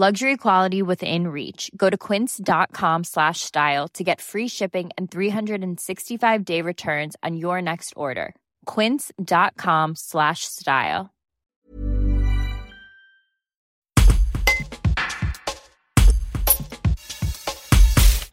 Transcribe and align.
Luxury 0.00 0.36
quality 0.36 0.80
within 0.80 1.26
reach. 1.26 1.72
Go 1.76 1.90
to 1.90 1.96
quince.com 1.96 3.02
slash 3.02 3.40
style 3.40 3.88
to 3.94 4.04
get 4.04 4.20
free 4.20 4.46
shipping 4.46 4.90
and 4.96 5.10
365 5.10 6.44
day 6.44 6.62
returns 6.62 7.16
on 7.24 7.36
your 7.36 7.60
next 7.60 7.94
order. 7.96 8.36
Quince.com 8.64 9.96
slash 9.96 10.44
style. 10.44 11.10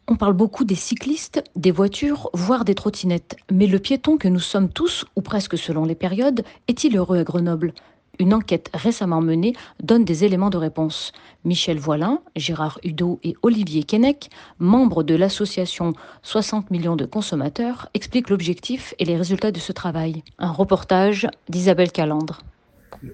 On 0.08 0.18
parle 0.18 0.34
beaucoup 0.34 0.66
des 0.66 0.76
cyclistes, 0.76 1.44
des 1.56 1.72
voitures, 1.72 2.30
voire 2.36 2.64
des 2.64 2.76
trottinettes. 2.76 3.38
Mais 3.52 3.66
le 3.66 3.80
piéton 3.80 4.20
que 4.20 4.28
nous 4.28 4.40
sommes 4.40 4.70
tous, 4.70 5.04
ou 5.16 5.22
presque 5.24 5.58
selon 5.58 5.84
les 5.84 5.96
périodes, 5.96 6.44
est-il 6.68 6.96
heureux 6.96 7.18
à 7.18 7.24
Grenoble? 7.24 7.74
Une 8.20 8.34
enquête 8.34 8.70
récemment 8.74 9.22
menée 9.22 9.54
donne 9.82 10.06
des 10.06 10.24
éléments 10.24 10.50
de 10.50 10.58
réponse. 10.58 11.12
Michel 11.44 11.78
Voilin, 11.78 12.22
Gérard 12.36 12.80
Hudot 12.84 13.20
et 13.24 13.36
Olivier 13.42 13.84
Kennec, 13.84 14.30
membres 14.60 15.04
de 15.04 15.16
l'association 15.16 15.94
60 16.24 16.72
millions 16.72 16.96
de 16.96 17.06
consommateurs, 17.06 17.90
expliquent 17.94 18.30
l'objectif 18.30 18.94
et 19.00 19.06
les 19.06 19.18
résultats 19.18 19.52
de 19.52 19.60
ce 19.60 19.72
travail. 19.72 20.24
Un 20.40 20.52
reportage 20.52 21.28
d'Isabelle 21.50 21.92
Calandre. 21.92 22.42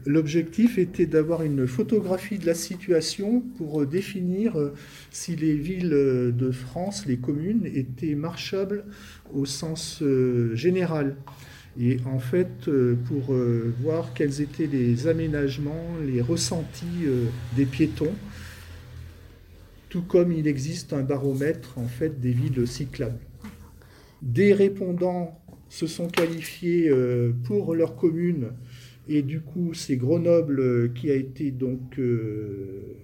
L'objectif 0.06 0.78
était 0.78 1.06
d'avoir 1.06 1.44
une 1.44 1.68
photographie 1.68 2.38
de 2.38 2.46
la 2.46 2.54
situation 2.54 3.42
pour 3.58 3.86
définir 3.86 4.58
euh, 4.58 4.74
si 5.10 5.36
les 5.36 5.56
villes 5.56 5.90
de 5.90 6.52
France, 6.52 7.06
les 7.06 7.18
communes, 7.18 7.66
étaient 7.66 8.16
marchables 8.16 8.86
au 9.34 9.46
sens 9.46 10.02
euh, 10.02 10.56
général. 10.56 11.16
Et 11.80 11.98
en 12.06 12.20
fait, 12.20 12.68
euh, 12.68 12.98
pour 13.08 13.34
voir 13.82 14.14
quels 14.14 14.42
étaient 14.42 14.68
les 14.68 15.08
aménagements, 15.08 15.88
les 16.06 16.22
ressentis 16.22 17.06
des 17.56 17.66
piétons, 17.66 18.14
tout 19.90 20.02
comme 20.02 20.32
il 20.32 20.48
existe 20.48 20.94
un 20.94 21.02
baromètre 21.02 21.78
en 21.78 21.88
fait 21.88 22.20
des 22.20 22.32
villes 22.32 22.68
cyclables. 22.68 23.20
Des 24.22 24.54
répondants 24.54 25.40
se 25.70 25.88
sont 25.88 26.08
qualifiés 26.08 26.92
pour 27.46 27.74
leur 27.74 27.96
commune 27.96 28.52
et 29.08 29.22
du 29.24 29.42
coup, 29.42 29.74
c'est 29.74 29.98
Grenoble 29.98 30.60
euh, 30.60 30.92
qui 30.94 31.10
a 31.12 31.16
été 31.16 31.52
donc 31.52 32.00
euh, 32.00 32.96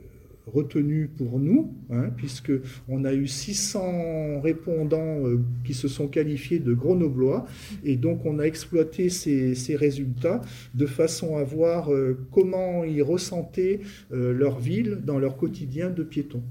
retenu 0.54 1.08
pour 1.08 1.40
nous, 1.40 1.74
hein, 1.92 2.10
puisque 2.16 2.52
on 2.88 3.06
a 3.06 3.14
eu 3.14 3.28
600 3.28 4.42
répondants 4.42 5.26
euh, 5.26 5.40
qui 5.64 5.74
se 5.74 5.88
sont 5.88 6.08
qualifiés 6.08 6.60
de 6.60 6.74
grenoblois, 6.74 7.46
et 7.84 7.96
donc 7.96 8.26
on 8.26 8.40
a 8.40 8.44
exploité 8.44 9.10
ces, 9.10 9.76
résultats 9.76 10.42
de 10.74 10.86
façon 10.86 11.38
à 11.38 11.44
voir 11.44 11.90
comment 12.32 12.84
ils 12.84 13.04
ressentaient 13.04 13.82
leur 14.10 14.60
ville 14.60 15.02
dans 15.06 15.20
leur 15.20 15.38
quotidien 15.38 15.90
de 15.90 16.04
piétons. 16.04 16.42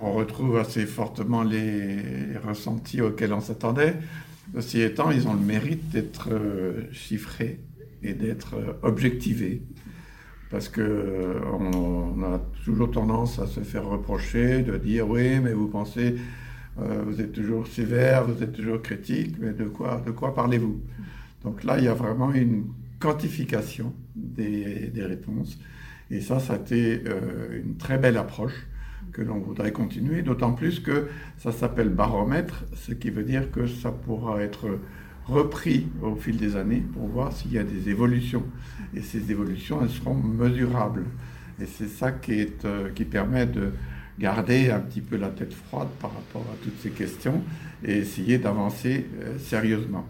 On 0.00 0.12
retrouve 0.12 0.56
assez 0.56 0.86
fortement 0.86 1.42
les 1.42 1.98
ressentis 2.42 3.00
auxquels 3.00 3.32
on 3.32 3.40
s'attendait. 3.40 3.96
Ceci 4.54 4.80
étant, 4.80 5.10
ils 5.10 5.26
ont 5.26 5.34
le 5.34 5.40
mérite 5.40 5.90
d'être 5.90 6.30
chiffrés 6.92 7.60
et 8.02 8.14
d'être 8.14 8.54
euh, 8.54 8.72
objectivé. 8.82 9.62
Parce 10.50 10.68
que 10.68 10.80
euh, 10.80 12.34
a 12.34 12.40
toujours 12.64 12.90
tendance 12.90 13.38
à 13.38 13.46
se 13.46 13.60
faire 13.60 13.86
reprocher 13.86 14.62
de 14.62 14.76
dire 14.78 15.08
oui, 15.08 15.40
mais 15.40 15.52
vous 15.52 15.68
pensez, 15.68 16.16
euh, 16.80 17.02
vous 17.06 17.20
êtes 17.20 17.32
toujours 17.32 17.66
sévère, 17.66 18.24
vous 18.24 18.42
êtes 18.42 18.52
toujours 18.52 18.80
critique, 18.80 19.36
mais 19.38 19.52
de 19.52 19.64
quoi, 19.64 20.02
de 20.04 20.10
quoi 20.10 20.34
parlez-vous? 20.34 20.80
Donc 21.44 21.64
là, 21.64 21.78
il 21.78 21.84
y 21.84 21.88
a 21.88 21.94
vraiment 21.94 22.32
une 22.32 22.64
quantification 22.98 23.92
des, 24.16 24.88
des 24.88 25.04
réponses. 25.04 25.58
Et 26.10 26.20
ça, 26.20 26.40
ça 26.40 26.54
a 26.54 26.56
été 26.56 27.02
une 27.62 27.76
très 27.76 27.98
belle 27.98 28.16
approche 28.16 28.66
que 29.12 29.22
l'on 29.22 29.38
voudrait 29.38 29.72
continuer, 29.72 30.22
d'autant 30.22 30.52
plus 30.52 30.80
que 30.80 31.08
ça 31.36 31.52
s'appelle 31.52 31.90
baromètre, 31.90 32.64
ce 32.74 32.92
qui 32.92 33.10
veut 33.10 33.24
dire 33.24 33.50
que 33.50 33.66
ça 33.66 33.90
pourra 33.90 34.42
être 34.42 34.78
repris 35.28 35.86
au 36.02 36.16
fil 36.16 36.36
des 36.36 36.56
années 36.56 36.82
pour 36.94 37.06
voir 37.06 37.32
s'il 37.32 37.52
y 37.52 37.58
a 37.58 37.64
des 37.64 37.88
évolutions. 37.88 38.44
Et 38.94 39.02
ces 39.02 39.30
évolutions, 39.30 39.80
elles 39.82 39.90
seront 39.90 40.14
mesurables. 40.14 41.04
Et 41.60 41.66
c'est 41.66 41.88
ça 41.88 42.12
qui, 42.12 42.32
est, 42.34 42.64
euh, 42.64 42.90
qui 42.94 43.04
permet 43.04 43.46
de 43.46 43.72
garder 44.18 44.70
un 44.70 44.80
petit 44.80 45.00
peu 45.00 45.16
la 45.16 45.28
tête 45.28 45.52
froide 45.52 45.88
par 46.00 46.12
rapport 46.12 46.42
à 46.52 46.56
toutes 46.62 46.78
ces 46.80 46.90
questions 46.90 47.42
et 47.84 47.98
essayer 47.98 48.38
d'avancer 48.38 49.06
euh, 49.20 49.38
sérieusement. 49.38 50.04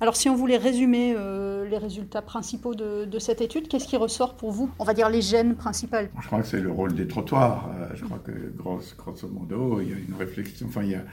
Alors 0.00 0.16
si 0.16 0.28
on 0.28 0.34
voulait 0.34 0.56
résumer 0.56 1.14
euh, 1.16 1.68
les 1.68 1.76
résultats 1.76 2.22
principaux 2.22 2.74
de, 2.74 3.04
de 3.04 3.18
cette 3.18 3.40
étude, 3.40 3.68
qu'est-ce 3.68 3.86
qui 3.86 3.96
ressort 3.96 4.34
pour 4.34 4.50
vous? 4.50 4.70
On 4.78 4.84
va 4.84 4.94
dire 4.94 5.10
les 5.10 5.20
gènes 5.20 5.54
principales. 5.54 6.08
Je 6.20 6.26
crois 6.26 6.40
que 6.40 6.46
c'est 6.46 6.60
le 6.60 6.70
rôle 6.70 6.94
des 6.94 7.06
trottoirs. 7.06 7.70
je 7.94 8.04
crois 8.04 8.20
que 8.24 8.32
grosso, 8.56 8.94
grosso, 8.96 9.28
modo, 9.28 9.80
il 9.80 9.90
y 9.90 9.92
a 9.92 9.96
une 9.96 10.14
réflexion, 10.18 10.66
enfin 10.68 10.84
il 10.84 10.92
y 10.92 10.94
a 10.94 11.04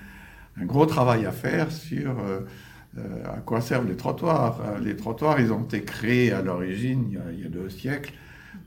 un 0.60 0.66
gros 0.66 0.86
travail 0.86 1.26
à 1.26 1.32
faire 1.32 1.72
sur 1.72 2.16
à 3.26 3.38
quoi 3.42 3.62
servent 3.62 3.88
les 3.88 3.96
trottoirs 3.96 4.62
euh, 4.62 4.80
Les 4.80 4.96
trottoirs, 4.96 5.40
ils 5.40 5.52
ont 5.52 5.64
été 5.64 5.82
créés 5.82 6.32
à 6.32 6.42
l'origine, 6.42 7.06
il, 7.32 7.40
y 7.40 7.46
a 7.46 7.50
deux 7.50 7.70
siècles, 7.70 8.14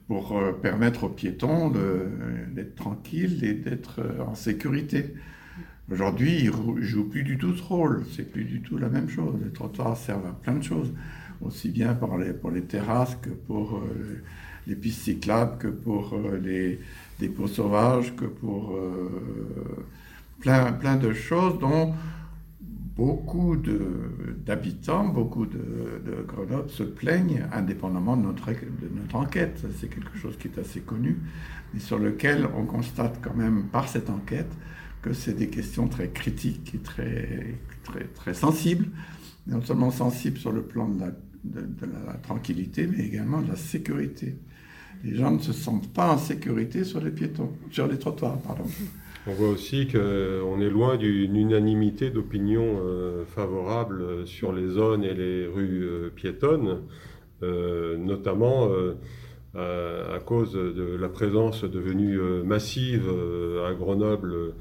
pour 0.06 0.36
euh, 0.36 0.52
permettre 0.52 1.04
aux 1.04 1.08
piétons 1.08 1.72
d'être 2.52 2.74
tranquilles 2.76 3.44
et 3.44 3.54
d'être 3.54 4.00
en 4.26 4.34
sécurité. 4.34 5.14
Aujourd'hui, 5.90 6.44
ils 6.44 6.50
ne 6.50 6.80
jouent 6.82 7.08
plus 7.08 7.24
du 7.24 7.36
tout 7.38 7.56
ce 7.56 7.62
rôle, 7.62 8.04
c'est 8.14 8.30
plus 8.30 8.44
du 8.44 8.60
tout 8.60 8.78
la 8.78 8.88
même 8.88 9.08
chose. 9.08 9.34
Les 9.42 9.50
trottoirs 9.50 9.96
servent 9.96 10.26
à 10.26 10.32
plein 10.32 10.54
de 10.54 10.62
choses, 10.62 10.92
aussi 11.40 11.70
bien 11.70 11.94
pour 11.94 12.16
les, 12.16 12.32
pour 12.32 12.52
les 12.52 12.62
terrasses 12.62 13.16
que 13.20 13.30
pour 13.30 13.82
les 14.68 14.76
pistes 14.76 15.02
cyclables, 15.02 15.58
que 15.58 15.66
pour 15.66 16.16
les 16.40 16.78
dépôts 17.18 17.48
sauvages, 17.48 18.14
que 18.14 18.26
pour 18.26 18.78
plein, 20.38 20.72
plein 20.72 20.94
de 20.94 21.12
choses 21.12 21.58
dont 21.58 21.92
beaucoup 23.00 23.56
d'habitants, 23.56 25.08
beaucoup 25.08 25.46
de, 25.46 26.22
Grenoble 26.28 26.68
se 26.68 26.82
plaignent, 26.82 27.46
indépendamment 27.50 28.14
de 28.14 28.24
notre, 28.24 28.50
de 28.50 29.16
enquête. 29.16 29.64
C'est 29.80 29.88
quelque 29.88 30.18
chose 30.18 30.36
qui 30.36 30.48
est 30.48 30.58
assez 30.58 30.80
connu, 30.80 31.16
mais 31.72 31.80
sur 31.80 31.98
lequel 31.98 32.46
on 32.54 32.66
constate 32.66 33.18
quand 33.22 33.34
même 33.34 33.68
par 33.72 33.88
cette 33.88 34.10
enquête 34.10 34.52
que 35.00 35.14
c'est 35.14 35.32
des 35.32 35.48
questions 35.48 35.88
très 35.88 36.10
critiques 36.10 36.74
et 36.74 36.78
très, 36.78 37.54
très, 37.84 38.04
très 38.04 38.34
sensibles, 38.34 38.88
non 39.46 39.62
seulement 39.62 39.90
sensibles 39.90 40.36
sur 40.36 40.52
le 40.52 40.60
plan 40.60 40.86
de 40.86 41.00
la, 41.00 41.10
de 41.44 41.86
la 42.06 42.12
tranquillité, 42.18 42.86
mais 42.86 43.02
également 43.02 43.40
de 43.40 43.48
la 43.48 43.56
sécurité. 43.56 44.36
Les 45.04 45.16
gens 45.16 45.30
ne 45.30 45.38
se 45.38 45.54
sentent 45.54 45.90
pas 45.90 46.12
en 46.12 46.18
sécurité 46.18 46.84
sur 46.84 47.00
les 47.00 47.10
piétons, 47.10 47.52
sur 47.70 47.86
les 47.86 47.98
trottoirs, 47.98 48.36
pardon. 48.40 48.64
On 49.26 49.32
voit 49.32 49.50
aussi 49.50 49.86
qu'on 49.86 50.60
est 50.62 50.70
loin 50.70 50.96
d'une 50.96 51.36
unanimité 51.36 52.08
d'opinion 52.08 52.80
euh, 52.80 53.26
favorable 53.26 54.26
sur 54.26 54.50
les 54.50 54.66
zones 54.66 55.04
et 55.04 55.12
les 55.12 55.46
rues 55.46 55.84
euh, 55.84 56.08
piétonnes, 56.08 56.84
euh, 57.42 57.98
notamment 57.98 58.70
à, 59.54 60.18
cause 60.24 60.54
de 60.54 60.96
la 60.98 61.10
présence 61.10 61.64
devenue 61.64 62.18
massive 62.44 63.10
à 63.66 63.74
Grenoble 63.74 64.54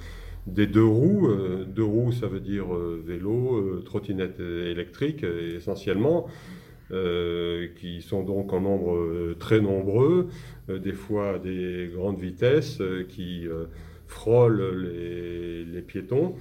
des 0.47 0.67
deux 0.67 0.83
roues. 0.83 1.29
deux 1.67 1.83
roues, 1.83 2.11
ça 2.11 2.27
veut 2.27 2.39
dire 2.39 2.65
vélo, 3.05 3.81
trottinette 3.85 4.39
électrique 4.39 5.23
essentiellement. 5.23 6.27
qui 6.89 8.01
sont 8.01 8.23
donc 8.23 8.51
en 8.51 8.61
nombre 8.61 9.35
très 9.37 9.61
nombreux, 9.61 10.27
des 10.69 10.93
fois 10.93 11.35
à 11.35 11.39
des 11.39 11.91
grandes 11.93 12.19
vitesses, 12.19 12.81
qui 13.09 13.47
frôlent 14.09 14.61
les, 15.71 15.81
piétons. 15.81 16.35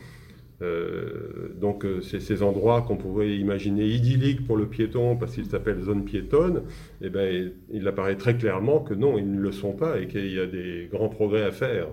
Euh, 0.60 1.54
donc 1.54 1.84
euh, 1.84 2.00
c'est 2.00 2.18
ces 2.18 2.42
endroits 2.42 2.82
qu'on 2.82 2.96
pourrait 2.96 3.36
imaginer 3.36 3.86
idylliques 3.86 4.44
pour 4.44 4.56
le 4.56 4.66
piéton 4.66 5.14
parce 5.14 5.34
qu'ils 5.34 5.46
s'appellent 5.46 5.82
zone 5.82 6.04
piétonne, 6.04 6.62
et 7.00 7.06
eh 7.06 7.10
ben, 7.10 7.52
il 7.72 7.86
apparaît 7.86 8.16
très 8.16 8.36
clairement 8.36 8.80
que 8.80 8.92
non, 8.92 9.16
ils 9.18 9.30
ne 9.30 9.38
le 9.38 9.52
sont 9.52 9.72
pas 9.72 10.00
et 10.00 10.08
qu'il 10.08 10.32
y 10.32 10.40
a 10.40 10.46
des 10.46 10.88
grands 10.90 11.08
progrès 11.08 11.44
à 11.44 11.52
faire. 11.52 11.86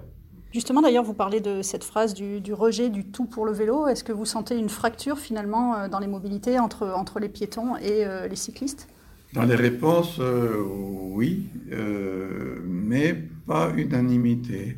Justement, 0.51 0.81
d'ailleurs, 0.81 1.03
vous 1.03 1.13
parlez 1.13 1.41
de 1.41 1.61
cette 1.61 1.83
phrase 1.83 2.13
du, 2.15 2.41
rejet 2.53 2.89
du 2.89 3.05
tout 3.05 3.25
pour 3.25 3.45
le 3.45 3.51
vélo. 3.51 3.87
Est-ce 3.87 4.03
que 4.03 4.13
vous 4.13 4.25
sentez 4.25 4.57
une 4.57 4.69
fracture 4.69 5.19
finalement 5.19 5.75
euh, 5.75 5.87
dans 5.87 5.99
les 5.99 6.07
mobilités 6.07 6.57
entre, 6.57 6.87
entre 6.87 7.19
les 7.19 7.29
piétons 7.29 7.75
et 7.77 8.05
les 8.27 8.35
cyclistes? 8.35 8.87
Dans 9.33 9.43
les 9.43 9.55
réponses, 9.55 10.19
oui, 11.11 11.49
mais 12.63 13.15
pas 13.45 13.71
unanimité. 13.75 14.77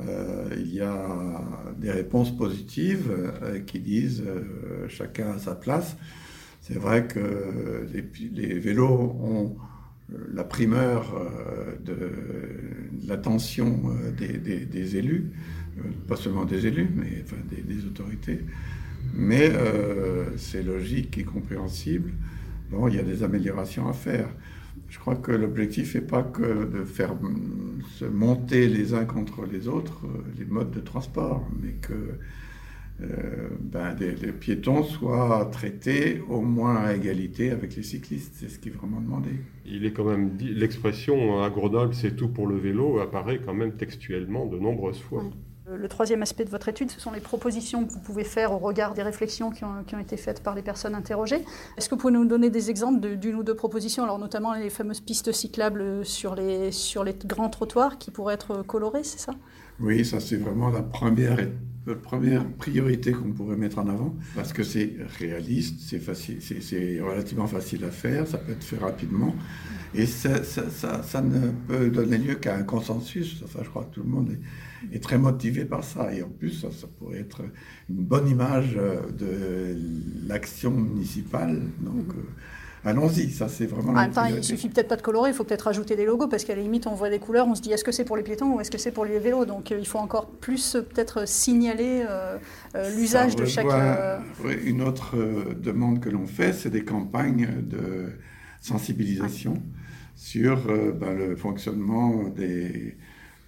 Il 0.00 0.74
y 0.74 0.80
a 0.80 1.40
des 1.78 1.90
réponses 1.90 2.36
positives 2.36 3.10
qui 3.66 3.80
disent 3.80 4.24
chacun 4.88 5.32
à 5.32 5.38
sa 5.38 5.54
place. 5.54 5.96
C'est 6.60 6.78
vrai 6.78 7.06
que 7.06 7.86
les, 7.92 8.58
vélos 8.58 9.16
ont 9.22 9.56
la 10.32 10.44
primeur 10.44 11.14
de, 11.84 11.94
l'attention 13.06 13.80
des, 14.16 14.96
élus, 14.96 15.30
pas 16.08 16.16
seulement 16.16 16.44
des 16.44 16.66
élus, 16.66 16.88
mais 16.94 17.22
enfin, 17.22 17.36
des, 17.50 17.84
autorités. 17.84 18.40
Mais 19.14 19.52
c'est 20.36 20.62
logique 20.62 21.18
et 21.18 21.24
compréhensible. 21.24 22.12
Bon, 22.70 22.88
il 22.88 22.96
y 22.96 22.98
a 22.98 23.02
des 23.02 23.22
améliorations 23.22 23.88
à 23.88 23.92
faire. 23.92 24.28
Je 24.88 24.98
crois 24.98 25.16
que 25.16 25.32
l'objectif 25.32 25.94
n'est 25.94 26.00
pas 26.00 26.22
que 26.22 26.64
de 26.66 26.84
faire 26.84 27.14
se 27.98 28.04
monter 28.04 28.68
les 28.68 28.94
uns 28.94 29.04
contre 29.04 29.44
les 29.44 29.68
autres 29.68 30.06
euh, 30.06 30.22
les 30.38 30.44
modes 30.44 30.70
de 30.70 30.80
transport, 30.80 31.46
mais 31.60 31.72
que 31.72 32.18
euh, 33.00 33.48
ben, 33.60 33.96
les, 33.98 34.32
piétons 34.32 34.84
soient 34.84 35.48
traités 35.50 36.22
au 36.28 36.42
moins 36.42 36.76
à 36.76 36.94
égalité 36.94 37.50
avec 37.50 37.74
les 37.74 37.82
cyclistes. 37.82 38.34
C'est 38.36 38.48
ce 38.48 38.58
qui 38.58 38.68
est 38.68 38.72
vraiment 38.72 39.00
demandé. 39.00 39.30
Il 39.66 39.84
est 39.84 39.92
quand 39.92 40.04
même 40.04 40.36
dit, 40.36 40.54
l'expression 40.54 41.42
à 41.42 41.50
Grenoble, 41.50 41.94
c'est 41.94 42.14
tout 42.14 42.28
pour 42.28 42.46
le 42.46 42.56
vélo, 42.56 43.00
apparaît 43.00 43.40
quand 43.44 43.54
même 43.54 43.72
textuellement 43.72 44.46
de 44.46 44.58
nombreuses 44.58 45.00
fois. 45.00 45.24
Le 45.66 45.88
troisième 45.88 46.22
aspect 46.22 46.44
de 46.44 46.50
votre 46.50 46.68
étude, 46.68 46.90
ce 46.90 47.00
sont 47.00 47.10
les 47.10 47.20
propositions 47.20 47.86
que 47.86 47.92
vous 47.92 48.00
pouvez 48.00 48.24
faire 48.24 48.52
au 48.52 48.58
regard 48.58 48.92
des 48.94 49.02
réflexions 49.02 49.50
qui 49.50 49.64
ont, 49.64 49.98
été 49.98 50.16
faites 50.16 50.42
par 50.42 50.54
les 50.54 50.62
personnes 50.62 50.94
interrogées. 50.94 51.42
Est-ce 51.76 51.88
que 51.88 51.94
vous 51.94 52.00
pouvez 52.00 52.12
nous 52.12 52.26
donner 52.26 52.50
des 52.50 52.70
exemples 52.70 53.00
d'une 53.16 53.36
ou 53.36 53.42
deux 53.42 53.54
propositions, 53.54 54.02
alors 54.02 54.18
notamment 54.18 54.52
les 54.52 54.68
fameuses 54.68 55.00
pistes 55.00 55.32
cyclables 55.32 56.04
sur 56.04 56.34
les, 56.34 56.70
sur 56.70 57.02
les 57.02 57.14
grands 57.24 57.48
trottoirs 57.48 57.98
qui 57.98 58.10
pourraient 58.10 58.34
être 58.34 58.62
colorées, 58.62 59.04
c'est 59.04 59.20
ça? 59.20 59.32
Oui, 59.80 60.04
ça 60.04 60.20
c'est 60.20 60.36
vraiment 60.36 60.68
la 60.68 60.82
première, 60.82 61.38
première 61.92 62.46
priorité 62.52 63.12
qu'on 63.12 63.32
pourrait 63.32 63.56
mettre 63.56 63.78
en 63.78 63.88
avant, 63.88 64.16
parce 64.34 64.52
que 64.52 64.62
c'est 64.62 64.96
réaliste, 65.18 65.76
c'est 65.80 65.98
facile, 65.98 66.38
c'est 66.40 67.00
relativement 67.00 67.46
facile 67.46 67.84
à 67.84 67.90
faire, 67.90 68.26
ça 68.26 68.38
peut 68.38 68.52
être 68.52 68.64
fait 68.64 68.78
rapidement, 68.78 69.34
et 69.94 70.06
ça, 70.06 70.42
ça, 70.42 71.02
ça 71.02 71.20
ne 71.20 71.50
peut 71.68 71.90
donner 71.90 72.18
lieu 72.18 72.34
qu'à 72.34 72.56
un 72.56 72.62
consensus. 72.62 73.42
Enfin, 73.44 73.60
je 73.62 73.68
crois 73.68 73.84
que 73.84 73.94
tout 73.94 74.02
le 74.02 74.08
monde 74.08 74.30
est 74.30 74.40
est 74.92 75.02
très 75.02 75.18
motivé 75.18 75.64
par 75.64 75.84
ça. 75.84 76.12
Et 76.12 76.22
en 76.22 76.28
plus, 76.28 76.60
ça, 76.60 76.68
pourrait 76.98 77.20
être 77.20 77.42
une 77.88 78.04
bonne 78.04 78.28
image 78.28 78.74
euh, 78.76 79.10
de 79.10 79.76
l'action 80.26 80.70
municipale. 80.70 81.62
Donc, 81.80 82.08
euh, 82.10 82.22
allons-y, 82.84 83.30
ça 83.30 83.48
c'est 83.48 83.66
vraiment. 83.66 83.90
En 83.90 83.94
même 83.94 84.10
temps, 84.10 84.24
il 84.26 84.42
suffit 84.42 84.68
peut-être 84.68 84.88
pas 84.88 84.96
de 84.96 85.02
colorer, 85.02 85.30
il 85.30 85.34
faut 85.34 85.44
peut-être 85.44 85.62
rajouter 85.62 85.96
des 85.96 86.04
logos 86.04 86.28
parce 86.28 86.44
qu'à 86.44 86.54
la 86.54 86.62
limite, 86.62 86.86
on 86.86 86.94
voit 86.94 87.10
des 87.10 87.18
couleurs, 87.18 87.46
on 87.46 87.54
se 87.54 87.62
dit 87.62 87.72
est-ce 87.72 87.84
que 87.84 87.92
c'est 87.92 88.04
pour 88.04 88.16
les 88.16 88.22
piétons 88.22 88.54
ou 88.54 88.60
est-ce 88.60 88.70
que 88.70 88.78
c'est 88.78 88.92
pour 88.92 89.04
les 89.04 89.18
vélos? 89.18 89.44
Donc, 89.44 89.72
euh, 89.72 89.78
il 89.78 89.86
faut 89.86 89.98
encore 89.98 90.30
plus 90.30 90.72
peut-être 90.72 91.26
signaler 91.26 92.04
l'usage 92.96 93.36
de 93.36 93.44
chaque. 93.44 93.66
une 94.64 94.82
autre 94.82 95.16
demande 95.54 96.00
que 96.00 96.08
l'on 96.08 96.26
fait, 96.26 96.52
c'est 96.52 96.70
des 96.70 96.84
campagnes 96.84 97.48
de 97.62 98.12
sensibilisation 98.60 99.62
sur 100.16 100.56
ben, 100.66 101.12
le 101.14 101.36
fonctionnement 101.36 102.28
des 102.28 102.96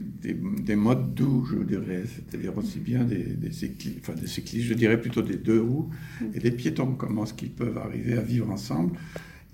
des, 0.01 0.77
modes 0.77 1.15
doux, 1.15 1.47
je 1.51 1.63
dirais, 1.65 2.05
c'est-à-dire 2.07 2.57
aussi 2.57 2.79
bien 2.79 3.05
des, 3.05 3.23
des, 3.23 3.53
cyclistes, 3.53 3.99
enfin 4.03 4.15
des 4.15 4.27
cyclistes, 4.27 4.67
je 4.67 4.75
dirais 4.75 5.01
plutôt 5.01 5.23
des 5.23 5.37
deux 5.37 5.61
roues, 5.61 5.91
et 6.35 6.39
des 6.39 6.51
piétons, 6.51 6.95
comment 6.95 7.25
est-ce 7.25 7.35
qu'ils 7.35 7.51
peuvent 7.51 7.79
arriver 7.79 8.15
à 8.19 8.21
vivre 8.21 8.51
ensemble? 8.51 8.99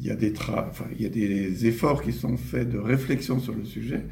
Il 0.00 0.06
y, 0.06 0.10
a 0.10 0.16
des 1.08 1.66
efforts 1.66 2.02
qui 2.02 2.12
sont 2.12 2.36
faits 2.36 2.68
de 2.68 2.78
réflexion 2.78 3.38
sur 3.38 3.54
le 3.54 3.64
sujet, 3.64 4.02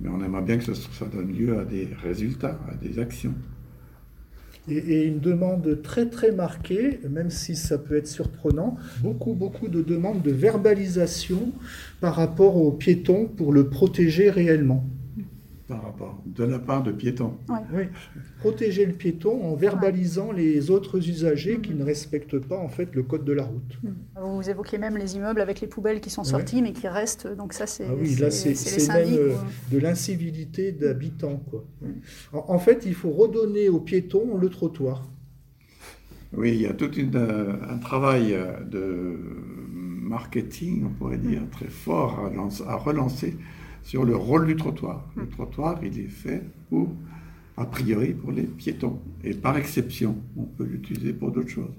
mais 0.00 0.08
on 0.08 0.22
aimerait 0.22 0.42
bien 0.42 0.58
que 0.58 0.72
ça, 0.72 1.06
donne 1.12 1.32
lieu 1.32 1.58
à 1.58 1.64
des 1.64 1.88
résultats, 2.00 2.60
à 2.70 2.74
des 2.76 3.00
actions. 3.00 3.34
Et, 4.68 4.76
et, 4.76 5.06
une 5.06 5.18
demande 5.18 5.82
très 5.82 6.06
très 6.06 6.30
marquée, 6.30 7.00
même 7.10 7.30
si 7.30 7.56
ça 7.56 7.76
peut 7.76 7.96
être 7.96 8.06
surprenant, 8.06 8.76
beaucoup 9.00 9.34
beaucoup 9.34 9.66
de 9.66 9.82
demandes 9.82 10.22
de 10.22 10.30
verbalisation 10.30 11.50
par 12.00 12.14
rapport 12.14 12.56
aux 12.56 12.70
piétons 12.70 13.26
pour 13.26 13.52
le 13.52 13.68
protéger 13.68 14.30
réellement 14.30 14.86
rapport 15.80 16.22
de 16.26 16.44
la 16.44 16.58
part 16.58 16.82
de 16.82 16.92
piétons. 16.92 17.34
Oui. 17.48 17.84
Protéger 18.40 18.86
le 18.86 18.92
piéton 18.92 19.44
en 19.44 19.54
verbalisant 19.54 20.32
les 20.32 20.70
autres 20.70 21.08
usagers 21.08 21.60
qui 21.60 21.74
ne 21.74 21.84
respectent 21.84 22.38
pas 22.38 22.58
en 22.58 22.68
fait 22.68 22.94
le 22.94 23.02
code 23.02 23.24
de 23.24 23.32
la 23.32 23.44
route. 23.44 23.78
Hmm. 23.82 23.94
Vous 24.36 24.48
évoquez 24.50 24.78
même 24.78 24.96
les 24.96 25.16
immeubles 25.16 25.40
avec 25.40 25.60
les 25.60 25.66
poubelles 25.66 26.00
qui 26.00 26.10
sont 26.10 26.24
sorties 26.24 26.62
mais 26.62 26.72
qui 26.72 26.88
restent. 26.88 27.26
Donc 27.26 27.52
ça 27.52 27.66
c'est. 27.66 27.86
Ah 27.88 27.94
oui, 27.98 28.16
là 28.16 28.30
c'est 28.30 28.88
même 28.88 29.14
euh, 29.14 29.34
de 29.70 29.78
l'incivilité 29.78 30.72
d'habitants 30.72 31.42
quoi. 31.50 31.64
En, 32.32 32.58
fait, 32.58 32.84
il 32.86 32.94
faut 32.94 33.10
redonner 33.10 33.68
aux 33.68 33.80
piétons 33.80 34.36
le 34.36 34.48
trottoir. 34.48 35.08
Oui, 36.34 36.52
il 36.52 36.62
y 36.62 36.66
a 36.66 36.72
tout 36.72 36.90
euh, 36.98 37.56
un 37.68 37.78
travail 37.78 38.32
euh, 38.32 38.60
de 38.64 39.18
marketing, 40.12 40.84
on 40.86 40.90
pourrait 40.90 41.18
dire, 41.18 41.42
très 41.50 41.68
fort 41.68 42.30
à 42.66 42.76
relancer 42.76 43.36
sur 43.82 44.04
le 44.04 44.16
rôle 44.16 44.46
du 44.46 44.56
trottoir. 44.56 45.08
Le 45.16 45.28
trottoir, 45.28 45.80
il 45.82 45.98
est 45.98 46.08
fait 46.08 46.42
pour, 46.68 46.88
a 47.56 47.66
priori, 47.66 48.14
pour 48.14 48.32
les 48.32 48.44
piétons. 48.44 48.98
Et 49.24 49.34
par 49.34 49.56
exception, 49.56 50.16
on 50.36 50.44
peut 50.44 50.64
l'utiliser 50.64 51.12
pour 51.12 51.30
d'autres 51.30 51.50
choses. 51.50 51.74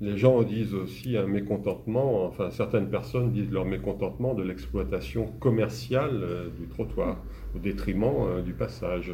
Les 0.00 0.16
gens 0.16 0.42
disent 0.42 0.74
aussi 0.74 1.16
un 1.16 1.26
mécontentement, 1.26 2.24
enfin 2.24 2.50
certaines 2.50 2.88
personnes 2.88 3.32
disent 3.32 3.50
leur 3.50 3.64
mécontentement 3.64 4.32
de 4.34 4.44
l'exploitation 4.44 5.26
commerciale 5.40 6.20
euh, 6.22 6.48
du 6.56 6.68
trottoir 6.68 7.16
au 7.56 7.58
détriment 7.58 8.04
euh, 8.04 8.42
du 8.42 8.52
passage. 8.52 9.12